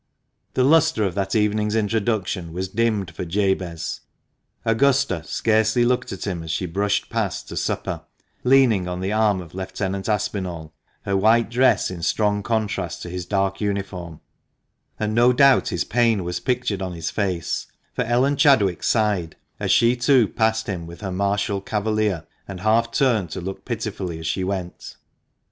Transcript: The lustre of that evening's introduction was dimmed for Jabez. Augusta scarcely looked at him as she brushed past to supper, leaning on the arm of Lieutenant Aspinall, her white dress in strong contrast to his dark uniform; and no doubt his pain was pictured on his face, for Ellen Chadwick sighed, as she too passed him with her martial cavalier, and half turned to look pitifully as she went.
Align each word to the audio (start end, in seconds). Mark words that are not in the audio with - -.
The 0.55 0.63
lustre 0.63 1.03
of 1.03 1.13
that 1.13 1.35
evening's 1.35 1.75
introduction 1.75 2.53
was 2.53 2.67
dimmed 2.67 3.13
for 3.15 3.23
Jabez. 3.23 3.99
Augusta 4.65 5.23
scarcely 5.23 5.85
looked 5.85 6.11
at 6.11 6.25
him 6.25 6.41
as 6.41 6.49
she 6.49 6.65
brushed 6.65 7.07
past 7.11 7.47
to 7.49 7.55
supper, 7.55 8.01
leaning 8.43 8.87
on 8.87 8.99
the 8.99 9.11
arm 9.13 9.41
of 9.41 9.53
Lieutenant 9.53 10.09
Aspinall, 10.09 10.73
her 11.03 11.15
white 11.15 11.51
dress 11.51 11.91
in 11.91 12.01
strong 12.01 12.41
contrast 12.41 13.03
to 13.03 13.11
his 13.11 13.27
dark 13.27 13.61
uniform; 13.61 14.21
and 14.99 15.13
no 15.13 15.31
doubt 15.31 15.67
his 15.67 15.83
pain 15.83 16.23
was 16.23 16.39
pictured 16.39 16.81
on 16.81 16.93
his 16.93 17.11
face, 17.11 17.67
for 17.93 18.03
Ellen 18.03 18.37
Chadwick 18.37 18.81
sighed, 18.81 19.35
as 19.59 19.71
she 19.71 19.95
too 19.95 20.27
passed 20.27 20.65
him 20.65 20.87
with 20.87 21.01
her 21.01 21.11
martial 21.11 21.61
cavalier, 21.61 22.25
and 22.47 22.61
half 22.61 22.89
turned 22.91 23.29
to 23.29 23.39
look 23.39 23.65
pitifully 23.65 24.17
as 24.17 24.25
she 24.25 24.43
went. 24.43 24.95